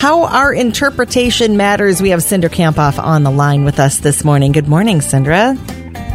How 0.00 0.26
our 0.26 0.54
interpretation 0.54 1.56
matters. 1.56 2.00
We 2.00 2.10
have 2.10 2.20
Cindra 2.20 2.50
Kamphoff 2.50 3.02
on 3.02 3.24
the 3.24 3.32
line 3.32 3.64
with 3.64 3.80
us 3.80 3.98
this 3.98 4.22
morning. 4.22 4.52
Good 4.52 4.68
morning, 4.68 5.00
Cindra. 5.00 5.56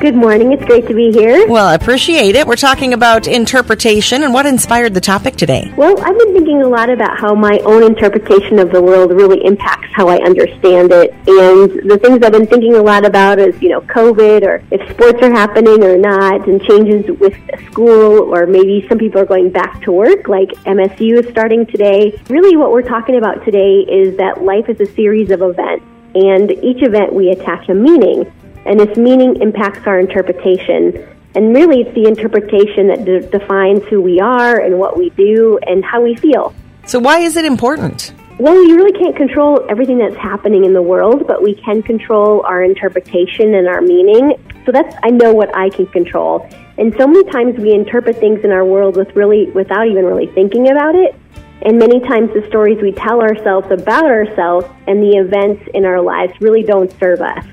Good 0.04 0.16
morning. 0.16 0.52
It's 0.52 0.66
great 0.66 0.86
to 0.88 0.94
be 0.94 1.14
here. 1.14 1.48
Well, 1.48 1.66
I 1.66 1.76
appreciate 1.76 2.36
it. 2.36 2.46
We're 2.46 2.58
talking 2.58 2.94
about 2.94 3.26
interpretation 3.26 4.24
and 4.24 4.34
what 4.34 4.46
inspired 4.46 4.94
the 4.94 5.00
topic 5.00 5.38
today. 5.38 5.74
Well, 5.78 5.98
I've 5.98 6.20
been 6.20 6.34
thinking 6.34 6.62
a 6.62 6.68
lot 6.68 6.90
about 6.90 7.18
how 7.18 7.34
my 7.34 7.58
own 7.60 7.84
interpretation 7.84 8.60
of 8.60 8.74
the 8.74 8.82
world 8.82 9.14
really 9.14 9.42
impacts 9.46 9.88
how 9.94 10.10
I 10.10 10.18
understand 10.18 10.92
it. 10.92 11.14
And 11.14 11.90
the 11.90 11.98
things 11.98 12.22
I've 12.22 12.34
been 12.34 12.48
thinking 12.48 12.76
a 12.76 12.82
lot 12.82 13.06
about 13.06 13.40
is, 13.40 13.62
you 13.62 13.70
know, 13.70 13.80
COVID 13.80 14.44
or 14.44 14.62
if 14.72 14.90
sports 14.90 15.20
are 15.22 15.32
happening 15.32 15.82
or 15.82 15.98
not 15.98 16.50
and 16.50 16.62
changes 16.62 17.10
with 17.18 17.38
school 17.72 18.36
or 18.36 18.46
maybe 18.46 18.86
some 18.90 18.98
people 18.98 19.22
are 19.22 19.26
going 19.26 19.52
back 19.52 19.84
to 19.84 19.94
work 19.94 20.28
like 20.28 20.50
MSU 20.66 21.24
is 21.24 21.32
starting 21.32 21.66
today. 21.66 22.22
Really 22.28 22.58
what 22.58 22.74
we're 22.74 22.82
talking 22.82 23.16
about 23.16 23.46
today 23.46 23.86
is 23.88 24.18
that 24.18 24.44
life 24.44 24.68
is 24.68 24.82
a 24.82 24.94
series 24.96 25.32
of 25.32 25.42
events 25.42 25.86
and 26.14 26.52
each 26.52 26.84
event 26.84 27.14
we 27.14 27.30
attach 27.30 27.70
a 27.70 27.74
meaning 27.74 28.30
and 28.66 28.80
this 28.80 28.98
meaning 28.98 29.42
impacts 29.42 29.86
our 29.88 30.00
interpretation. 30.00 31.08
And 31.36 31.56
really, 31.56 31.82
it's 31.82 31.96
the 31.96 32.06
interpretation 32.08 32.88
that 32.88 33.06
de- 33.06 33.28
defines 33.28 33.84
who 33.86 34.02
we 34.02 34.20
are 34.20 34.60
and 34.60 34.78
what 34.78 34.98
we 34.98 35.10
do 35.12 35.60
and 35.66 35.84
how 35.84 36.02
we 36.02 36.16
feel. 36.16 36.54
So, 36.86 37.00
why 37.00 37.20
is 37.20 37.38
it 37.38 37.46
important? 37.46 38.14
Well, 38.40 38.56
you 38.68 38.76
really 38.76 38.98
can't 38.98 39.16
control 39.16 39.64
everything 39.70 40.00
that's 40.00 40.16
happening 40.16 40.66
in 40.66 40.74
the 40.74 40.82
world, 40.82 41.28
but 41.28 41.44
we 41.44 41.54
can 41.54 41.84
control 41.84 42.42
our 42.46 42.64
interpretation 42.64 43.54
and 43.54 43.68
our 43.68 43.82
meaning. 43.82 44.36
So 44.66 44.72
that's 44.72 44.96
I 45.04 45.12
know 45.12 45.34
what 45.34 45.56
I 45.56 45.70
can 45.70 45.86
control. 45.88 46.48
And 46.78 46.96
so 46.98 47.06
many 47.06 47.24
times 47.32 47.60
we 47.60 47.74
interpret 47.74 48.18
things 48.18 48.44
in 48.44 48.52
our 48.52 48.66
world 48.66 48.98
with 48.98 49.16
really 49.16 49.52
without 49.52 49.88
even 49.88 50.06
really 50.06 50.28
thinking 50.28 50.72
about 50.72 50.96
it. 50.96 51.16
And 51.62 51.78
many 51.78 52.00
times 52.00 52.34
the 52.34 52.46
stories 52.48 52.82
we 52.82 52.92
tell 52.92 53.22
ourselves 53.22 53.72
about 53.72 54.06
ourselves 54.06 54.68
and 54.88 55.02
the 55.02 55.18
events 55.18 55.64
in 55.74 55.86
our 55.86 56.02
lives 56.02 56.34
really 56.42 56.64
don't 56.64 56.92
serve 57.00 57.22
us. 57.22 57.46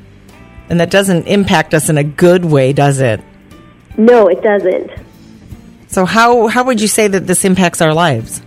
And 0.70 0.80
that 0.80 0.90
doesn't 0.90 1.26
impact 1.26 1.74
us 1.74 1.88
in 1.88 1.98
a 1.98 2.04
good 2.04 2.44
way, 2.44 2.72
does 2.72 3.00
it? 3.00 3.20
No, 3.98 4.28
it 4.28 4.42
doesn't. 4.42 4.90
So 5.88 6.04
how 6.04 6.46
how 6.46 6.64
would 6.64 6.80
you 6.80 6.88
say 6.88 7.08
that 7.08 7.26
this 7.26 7.44
impacts 7.44 7.82
our 7.82 7.92
lives? 7.92 8.40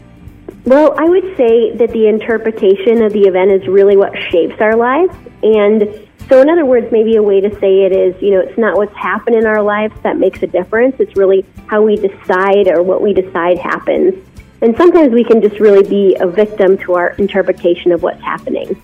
Well, 0.65 0.95
I 0.97 1.03
would 1.03 1.35
say 1.35 1.75
that 1.75 1.91
the 1.91 2.07
interpretation 2.07 3.03
of 3.03 3.11
the 3.11 3.23
event 3.23 3.51
is 3.51 3.67
really 3.67 3.97
what 3.97 4.13
shapes 4.31 4.55
our 4.61 4.77
lives. 4.77 5.13
And 5.43 6.07
so, 6.29 6.41
in 6.41 6.49
other 6.49 6.65
words, 6.65 6.87
maybe 6.89 7.17
a 7.17 7.21
way 7.21 7.41
to 7.41 7.51
say 7.59 7.81
it 7.81 7.91
is, 7.91 8.19
you 8.21 8.31
know, 8.31 8.39
it's 8.39 8.57
not 8.57 8.77
what's 8.77 8.95
happened 8.95 9.35
in 9.35 9.45
our 9.45 9.61
lives 9.61 9.93
that 10.03 10.17
makes 10.17 10.41
a 10.41 10.47
difference. 10.47 10.95
It's 10.99 11.17
really 11.17 11.45
how 11.67 11.81
we 11.81 11.97
decide 11.97 12.69
or 12.69 12.81
what 12.81 13.01
we 13.01 13.13
decide 13.13 13.57
happens. 13.57 14.15
And 14.61 14.77
sometimes 14.77 15.11
we 15.11 15.25
can 15.25 15.41
just 15.41 15.59
really 15.59 15.87
be 15.87 16.15
a 16.21 16.27
victim 16.27 16.77
to 16.79 16.93
our 16.93 17.09
interpretation 17.09 17.91
of 17.91 18.01
what's 18.01 18.21
happening. 18.21 18.81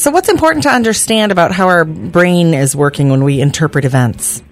So, 0.00 0.10
what's 0.10 0.30
important 0.30 0.62
to 0.62 0.70
understand 0.70 1.30
about 1.30 1.52
how 1.52 1.68
our 1.68 1.84
brain 1.84 2.54
is 2.54 2.74
working 2.74 3.10
when 3.10 3.22
we 3.22 3.38
interpret 3.38 3.84
events? 3.84 4.42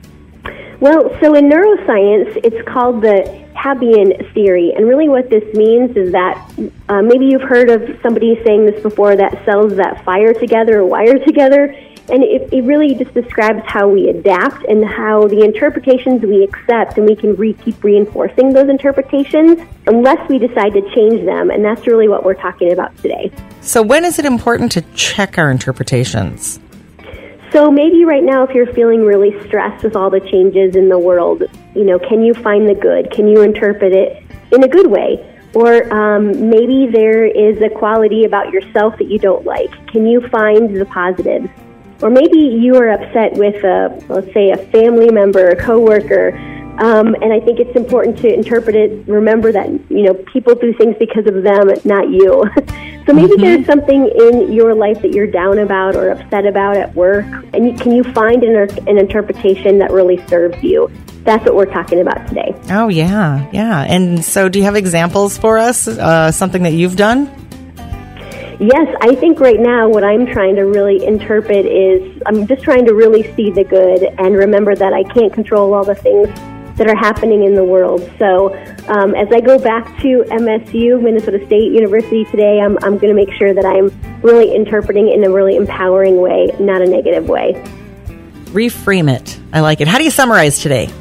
Well, 0.79 1.09
so 1.23 1.35
in 1.35 1.49
neuroscience, 1.49 2.39
it's 2.45 2.69
called 2.69 3.01
the 3.01 3.47
Hebbian 3.57 4.35
theory. 4.35 4.75
And 4.77 4.87
really, 4.87 5.09
what 5.09 5.31
this 5.31 5.43
means 5.55 5.97
is 5.97 6.13
that 6.13 6.37
uh, 6.91 7.01
maybe 7.01 7.25
you've 7.31 7.49
heard 7.49 7.71
of 7.71 7.81
somebody 8.03 8.39
saying 8.45 8.67
this 8.67 8.83
before 8.83 9.17
that 9.17 9.43
cells 9.47 9.75
that 9.77 10.05
fire 10.05 10.35
together 10.35 10.81
or 10.81 10.85
wire 10.85 11.19
together. 11.19 11.75
And 12.11 12.23
it, 12.23 12.53
it 12.53 12.63
really 12.65 12.95
just 12.95 13.13
describes 13.15 13.63
how 13.67 13.89
we 13.89 14.09
adapt 14.09 14.65
and 14.65 14.85
how 14.85 15.29
the 15.29 15.43
interpretations 15.45 16.23
we 16.23 16.43
accept, 16.45 16.97
and 16.97 17.07
we 17.07 17.15
can 17.15 17.35
re- 17.37 17.53
keep 17.53 17.83
reinforcing 17.85 18.53
those 18.53 18.69
interpretations 18.69 19.61
unless 19.87 20.29
we 20.29 20.39
decide 20.39 20.73
to 20.73 20.83
change 20.95 21.25
them. 21.25 21.51
And 21.51 21.65
that's 21.65 21.87
really 21.87 22.09
what 22.09 22.25
we're 22.25 22.35
talking 22.35 22.73
about 22.73 22.97
today. 22.99 23.31
So, 23.61 23.83
when 23.83 24.05
is 24.05 24.19
it 24.19 24.25
important 24.25 24.73
to 24.73 24.83
check 24.95 25.39
our 25.39 25.51
interpretations? 25.51 26.61
So 27.53 27.71
maybe 27.71 28.05
right 28.05 28.23
now, 28.23 28.45
if 28.45 28.55
you're 28.55 28.73
feeling 28.75 29.05
really 29.05 29.33
stressed 29.47 29.83
with 29.83 29.97
all 29.97 30.11
the 30.11 30.21
changes 30.21 30.77
in 30.77 30.91
the 30.91 30.99
world, 30.99 31.45
you 31.75 31.85
know, 31.85 31.99
can 31.99 32.23
you 32.23 32.35
find 32.35 32.69
the 32.69 32.75
good? 32.75 33.11
Can 33.11 33.27
you 33.27 33.41
interpret 33.41 33.95
it 33.95 34.23
in 34.53 34.63
a 34.63 34.69
good 34.69 34.87
way? 34.87 35.25
Or 35.55 35.91
um, 35.93 36.51
maybe 36.51 36.89
there 36.93 37.25
is 37.25 37.61
a 37.63 37.71
quality 37.71 38.25
about 38.25 38.53
yourself 38.53 38.99
that 38.99 39.09
you 39.09 39.19
don't 39.19 39.47
like. 39.47 39.71
Can 39.87 40.07
you 40.07 40.21
find 40.29 40.77
the 40.79 40.85
positives? 40.85 41.49
Or 42.01 42.11
maybe 42.11 42.39
you 42.39 42.77
are 42.77 42.91
upset 42.91 43.35
with, 43.35 43.63
a, 43.65 44.05
let's 44.09 44.33
say, 44.33 44.51
a 44.51 44.57
family 44.57 45.11
member, 45.11 45.49
a 45.49 45.57
coworker, 45.57 46.33
um, 46.79 47.17
and 47.17 47.33
I 47.33 47.41
think 47.41 47.59
it's 47.59 47.75
important 47.75 48.19
to 48.19 48.33
interpret 48.33 48.77
it. 48.77 49.09
Remember 49.09 49.51
that 49.51 49.69
you 49.91 50.05
know 50.05 50.15
people 50.15 50.55
do 50.55 50.73
things 50.75 50.95
because 50.99 51.27
of 51.27 51.43
them, 51.43 51.71
not 51.85 52.09
you. 52.09 52.45
so 53.05 53.13
maybe 53.13 53.33
mm-hmm. 53.33 53.43
there's 53.43 53.67
something 53.67 54.09
in 54.09 54.53
your 54.53 54.75
life 54.75 55.03
that 55.03 55.11
you're 55.13 55.27
down 55.27 55.59
about 55.59 55.97
or 55.97 56.11
upset 56.11 56.47
about 56.47 56.77
at 56.77 56.95
work, 56.95 57.27
and 57.53 57.67
you, 57.67 57.75
can 57.77 57.91
you 57.91 58.05
find 58.05 58.45
an, 58.45 58.57
an 58.87 58.97
interpretation 58.97 59.79
that 59.79 59.91
really 59.91 60.25
serves 60.29 60.63
you? 60.63 60.89
That's 61.25 61.45
what 61.45 61.57
we're 61.57 61.67
talking 61.67 62.01
about 62.01 62.29
today. 62.29 62.55
Oh 62.71 62.89
yeah, 62.89 63.51
yeah. 63.53 63.83
And 63.83 64.25
so, 64.25 64.49
do 64.49 64.61
you 64.61 64.65
have 64.65 64.77
examples 64.77 65.37
for 65.37 65.59
us? 65.59 65.89
Uh, 65.89 66.31
something 66.31 66.63
that 66.63 66.75
you've 66.75 66.97
done? 66.97 67.27
Yes, 68.61 68.93
I 69.01 69.15
think 69.15 69.39
right 69.39 69.61
now 69.61 69.89
what 69.89 70.03
I'm 70.03 70.27
trying 70.27 70.57
to 70.57 70.63
really 70.63 71.05
interpret 71.05 71.65
is 71.65 72.21
I'm 72.27 72.45
just 72.49 72.63
trying 72.65 72.87
to 72.87 72.93
really 72.93 73.23
see 73.37 73.53
the 73.53 73.63
good 73.63 74.03
and 74.19 74.35
remember 74.35 74.75
that 74.75 74.93
I 74.93 75.05
can't 75.05 75.33
control 75.33 75.75
all 75.75 75.85
the 75.85 75.95
things 75.95 76.29
that 76.77 76.89
are 76.89 76.97
happening 76.97 77.45
in 77.45 77.55
the 77.55 77.63
world. 77.63 78.01
So 78.19 78.57
um, 78.89 79.15
as 79.15 79.29
I 79.31 79.41
go 79.41 79.61
back 79.61 79.87
to 80.03 80.25
MSU, 80.29 81.01
Minnesota 81.01 81.45
State 81.47 81.71
University 81.71 82.25
today, 82.25 82.61
I'm, 82.61 82.77
I'm 82.83 82.99
going 82.99 83.15
to 83.15 83.15
make 83.15 83.33
sure 83.33 83.55
that 83.55 83.65
I'm 83.65 83.93
really 84.23 84.53
interpreting 84.53 85.09
in 85.09 85.23
a 85.23 85.31
really 85.31 85.55
empowering 85.55 86.21
way, 86.21 86.51
not 86.59 86.83
a 86.83 86.87
negative 86.87 87.29
way. 87.29 87.53
Reframe 88.47 89.09
it. 89.09 89.39
I 89.53 89.61
like 89.61 89.81
it. 89.81 89.87
How 89.87 89.99
do 89.99 90.05
you 90.05 90.11
summarize 90.11 90.59
today? 90.59 90.93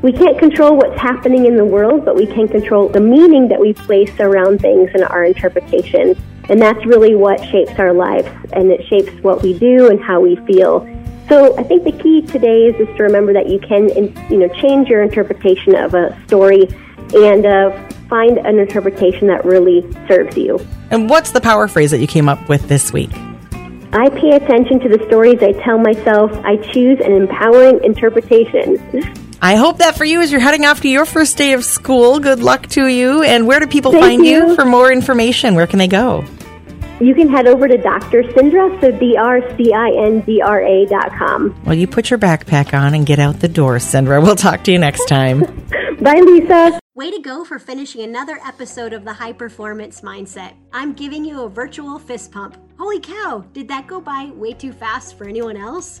We 0.00 0.12
can't 0.12 0.38
control 0.38 0.76
what's 0.76 0.98
happening 0.98 1.44
in 1.44 1.56
the 1.56 1.64
world, 1.64 2.06
but 2.06 2.16
we 2.16 2.26
can 2.26 2.48
control 2.48 2.88
the 2.88 3.00
meaning 3.00 3.48
that 3.48 3.60
we 3.60 3.74
place 3.74 4.12
around 4.18 4.60
things 4.60 4.90
and 4.94 5.04
our 5.04 5.24
interpretation. 5.24 6.16
And 6.48 6.60
that's 6.60 6.84
really 6.84 7.14
what 7.14 7.42
shapes 7.46 7.72
our 7.78 7.92
lives, 7.92 8.28
and 8.52 8.70
it 8.70 8.86
shapes 8.88 9.10
what 9.22 9.42
we 9.42 9.58
do 9.58 9.88
and 9.88 10.02
how 10.02 10.20
we 10.20 10.36
feel. 10.46 10.86
So 11.28 11.56
I 11.56 11.62
think 11.62 11.84
the 11.84 11.92
key 11.92 12.20
today 12.20 12.66
is 12.66 12.76
just 12.76 12.96
to 12.98 13.02
remember 13.02 13.32
that 13.32 13.48
you 13.48 13.58
can, 13.58 13.88
you 14.30 14.38
know, 14.38 14.48
change 14.60 14.88
your 14.88 15.02
interpretation 15.02 15.74
of 15.74 15.94
a 15.94 16.20
story 16.26 16.68
and 17.14 17.46
uh, 17.46 17.70
find 18.08 18.36
an 18.38 18.58
interpretation 18.58 19.26
that 19.28 19.44
really 19.44 19.90
serves 20.06 20.36
you. 20.36 20.60
And 20.90 21.08
what's 21.08 21.30
the 21.30 21.40
power 21.40 21.66
phrase 21.66 21.90
that 21.92 21.98
you 21.98 22.06
came 22.06 22.28
up 22.28 22.46
with 22.48 22.68
this 22.68 22.92
week? 22.92 23.10
I 23.94 24.10
pay 24.10 24.36
attention 24.36 24.80
to 24.80 24.88
the 24.88 25.02
stories 25.06 25.42
I 25.42 25.52
tell 25.62 25.78
myself. 25.78 26.30
I 26.44 26.56
choose 26.56 27.00
an 27.00 27.12
empowering 27.12 27.82
interpretation. 27.84 28.76
I 29.44 29.56
hope 29.56 29.76
that 29.76 29.98
for 29.98 30.06
you 30.06 30.22
as 30.22 30.32
you're 30.32 30.40
heading 30.40 30.64
off 30.64 30.80
to 30.80 30.88
your 30.88 31.04
first 31.04 31.36
day 31.36 31.52
of 31.52 31.66
school. 31.66 32.18
Good 32.18 32.40
luck 32.40 32.66
to 32.68 32.86
you. 32.86 33.22
And 33.22 33.46
where 33.46 33.60
do 33.60 33.66
people 33.66 33.92
Thank 33.92 34.02
find 34.02 34.24
you. 34.24 34.48
you 34.48 34.54
for 34.54 34.64
more 34.64 34.90
information? 34.90 35.54
Where 35.54 35.66
can 35.66 35.78
they 35.78 35.86
go? 35.86 36.24
You 36.98 37.14
can 37.14 37.28
head 37.28 37.46
over 37.46 37.68
to 37.68 37.76
Dr. 37.76 38.22
Cindra, 38.22 38.80
so 38.80 38.90
D-R-C-I-N-D-R-A 38.98 40.86
dot 40.86 41.12
com. 41.18 41.62
Well, 41.66 41.74
you 41.74 41.86
put 41.86 42.08
your 42.08 42.18
backpack 42.18 42.72
on 42.72 42.94
and 42.94 43.04
get 43.04 43.18
out 43.18 43.40
the 43.40 43.48
door, 43.48 43.76
Cindra. 43.76 44.22
We'll 44.22 44.34
talk 44.34 44.64
to 44.64 44.72
you 44.72 44.78
next 44.78 45.04
time. 45.08 45.40
Bye, 46.00 46.20
Lisa. 46.20 46.80
Way 46.94 47.10
to 47.10 47.20
go 47.20 47.44
for 47.44 47.58
finishing 47.58 48.00
another 48.00 48.40
episode 48.46 48.94
of 48.94 49.04
the 49.04 49.12
High 49.12 49.34
Performance 49.34 50.00
Mindset. 50.00 50.54
I'm 50.72 50.94
giving 50.94 51.22
you 51.22 51.42
a 51.42 51.50
virtual 51.50 51.98
fist 51.98 52.32
pump. 52.32 52.56
Holy 52.78 52.98
cow, 52.98 53.44
did 53.52 53.68
that 53.68 53.86
go 53.88 54.00
by 54.00 54.30
way 54.34 54.54
too 54.54 54.72
fast 54.72 55.18
for 55.18 55.28
anyone 55.28 55.58
else? 55.58 56.00